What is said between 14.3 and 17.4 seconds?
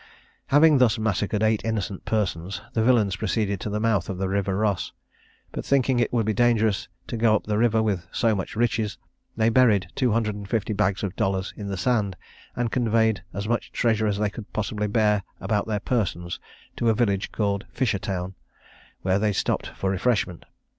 could possibly bear about their persons to a village